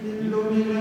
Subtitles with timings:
[0.00, 0.77] Amen.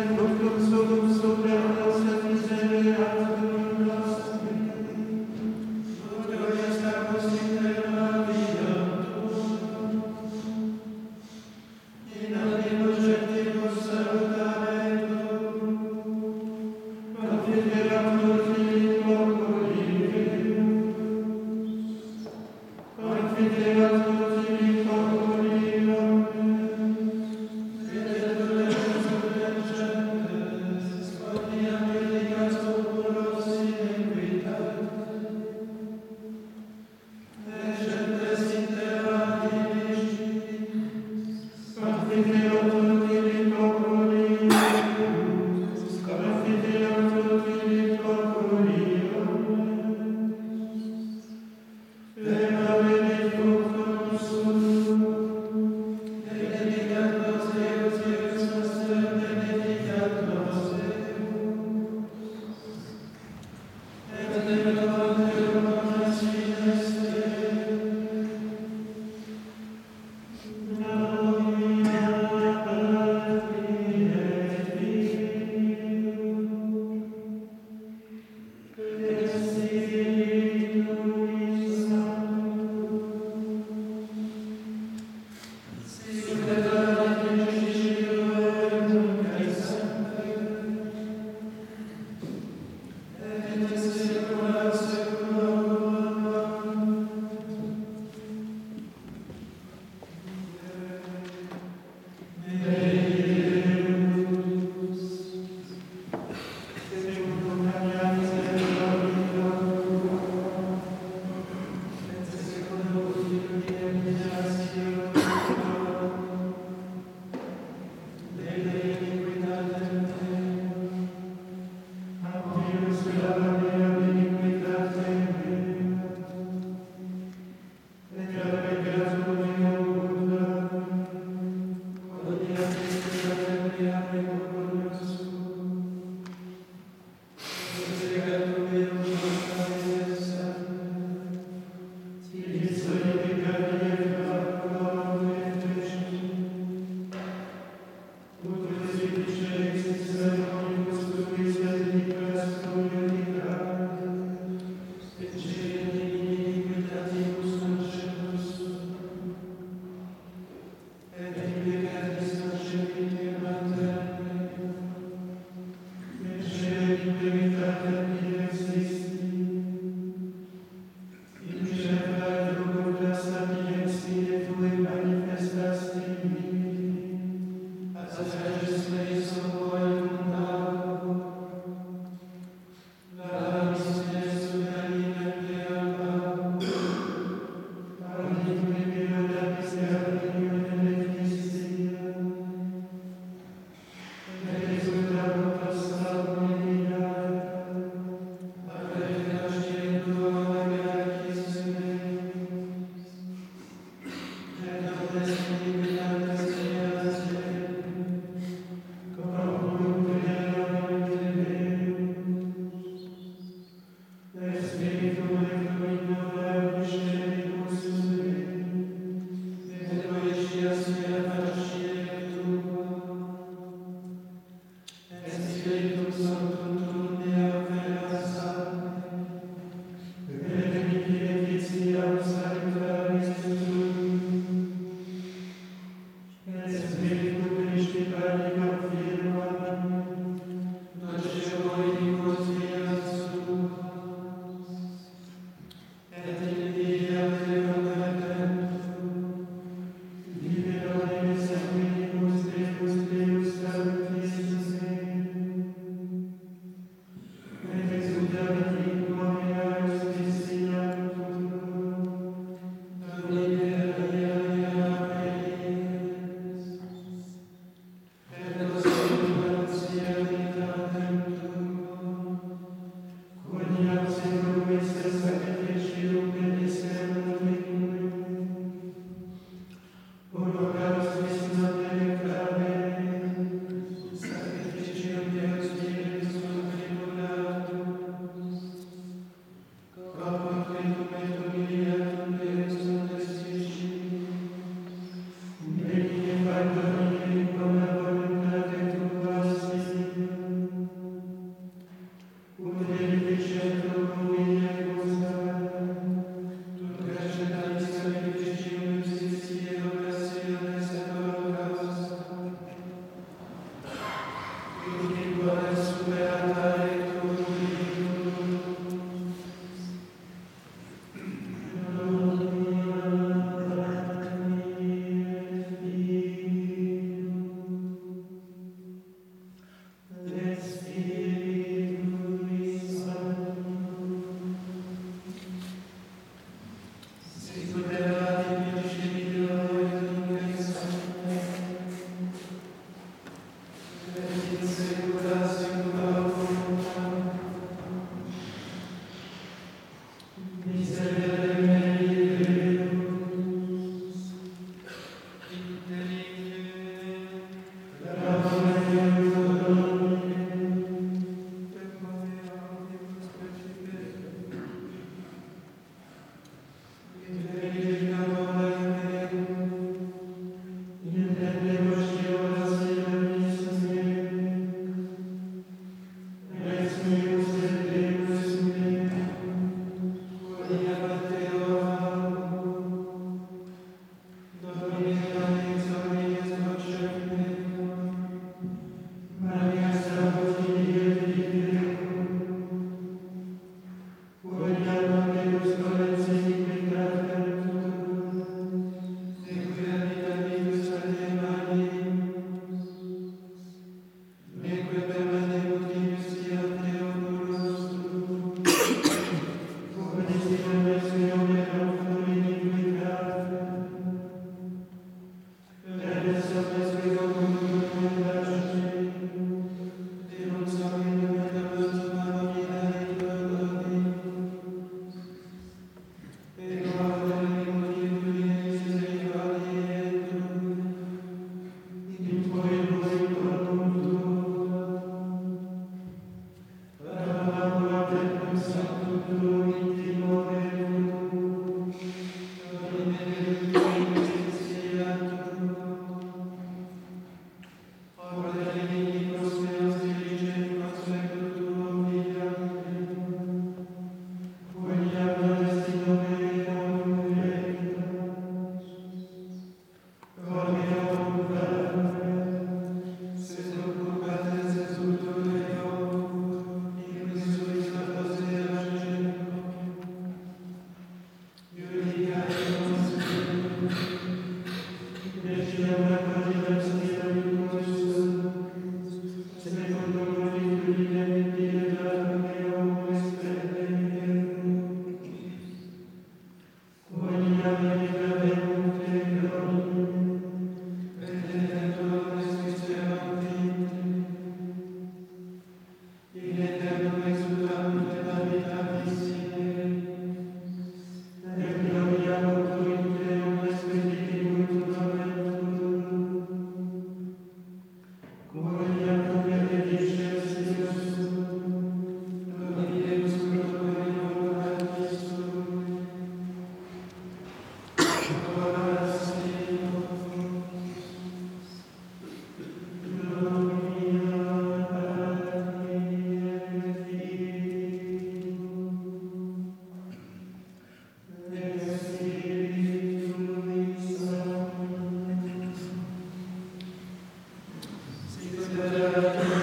[538.79, 539.56] Amen.